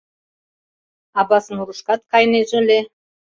[1.19, 2.79] Абаснурышкат кайынеже ыле.